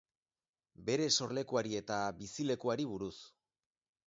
Bere 0.87 1.05
sorlekuari 1.17 1.77
eta 1.83 2.01
bizilekuari 2.23 2.89
buruz. 2.97 3.15